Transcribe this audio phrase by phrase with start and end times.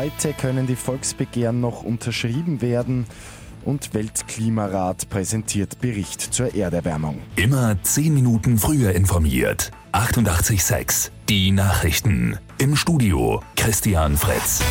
[0.00, 3.04] Heute können die Volksbegehren noch unterschrieben werden
[3.66, 7.18] und Weltklimarat präsentiert Bericht zur Erderwärmung.
[7.36, 9.72] Immer 10 Minuten früher informiert.
[9.92, 12.38] 88.6 Die Nachrichten.
[12.56, 14.62] Im Studio Christian Fritz.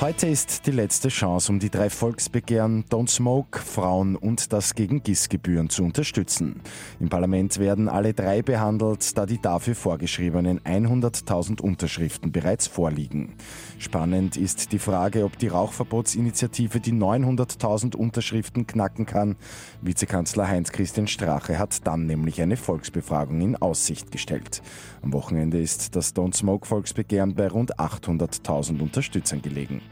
[0.00, 5.02] Heute ist die letzte Chance, um die drei Volksbegehren Don't Smoke, Frauen und das gegen
[5.02, 6.60] GIS-Gebühren zu unterstützen.
[7.00, 13.34] Im Parlament werden alle drei behandelt, da die dafür vorgeschriebenen 100.000 Unterschriften bereits vorliegen.
[13.80, 19.34] Spannend ist die Frage, ob die Rauchverbotsinitiative die 900.000 Unterschriften knacken kann.
[19.82, 24.62] Vizekanzler Heinz-Christian Strache hat dann nämlich eine Volksbefragung in Aussicht gestellt.
[25.02, 29.82] Am Wochenende ist das Don't Smoke Volksbegehren bei rund 800.000 Unterstützern gelegen.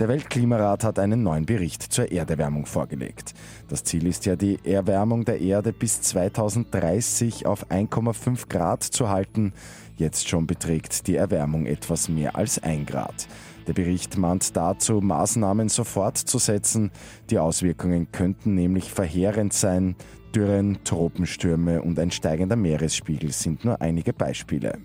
[0.00, 3.34] Der Weltklimarat hat einen neuen Bericht zur Erderwärmung vorgelegt.
[3.68, 9.52] Das Ziel ist ja, die Erwärmung der Erde bis 2030 auf 1,5 Grad zu halten.
[9.98, 13.28] Jetzt schon beträgt die Erwärmung etwas mehr als 1 Grad.
[13.66, 16.90] Der Bericht mahnt dazu, Maßnahmen sofort zu setzen.
[17.28, 19.96] Die Auswirkungen könnten nämlich verheerend sein.
[20.34, 24.78] Dürren, Tropenstürme und ein steigender Meeresspiegel sind nur einige Beispiele.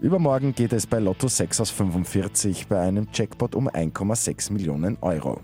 [0.00, 5.42] Übermorgen geht es bei Lotto 6 aus 45 bei einem Jackpot um 1,6 Millionen Euro.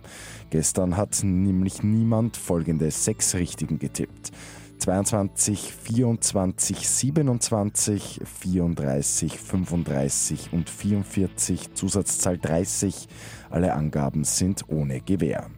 [0.48, 4.32] Gestern hat nämlich niemand folgende sechs Richtigen getippt.
[4.78, 13.08] 22, 24, 27, 34, 35 und 44, Zusatzzahl 30.
[13.50, 15.50] Alle Angaben sind ohne Gewähr.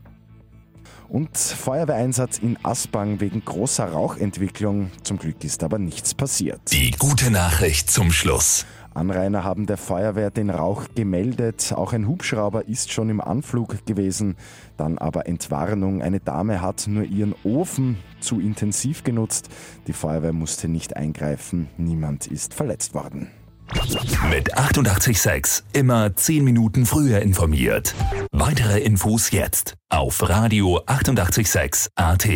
[1.08, 4.90] Und Feuerwehreinsatz in Aspang wegen großer Rauchentwicklung.
[5.04, 6.60] Zum Glück ist aber nichts passiert.
[6.72, 8.66] Die gute Nachricht zum Schluss.
[8.98, 11.72] Anrainer haben der Feuerwehr den Rauch gemeldet.
[11.74, 14.36] Auch ein Hubschrauber ist schon im Anflug gewesen.
[14.76, 16.02] Dann aber Entwarnung.
[16.02, 19.48] Eine Dame hat nur ihren Ofen zu intensiv genutzt.
[19.86, 21.68] Die Feuerwehr musste nicht eingreifen.
[21.76, 23.28] Niemand ist verletzt worden.
[24.30, 27.94] Mit 886 immer 10 Minuten früher informiert.
[28.32, 32.26] Weitere Infos jetzt auf Radio 886 AT.